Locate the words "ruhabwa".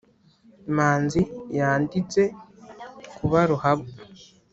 3.49-3.93